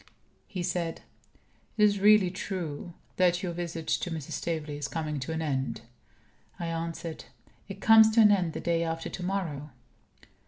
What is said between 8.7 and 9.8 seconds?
after to morrow."